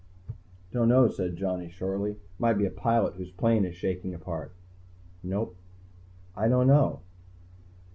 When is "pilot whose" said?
2.71-3.29